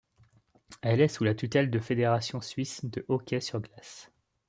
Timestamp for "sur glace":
3.39-4.09